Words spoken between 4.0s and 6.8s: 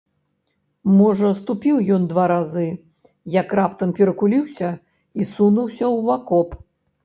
перакуліўся і сунуўся ў акоп.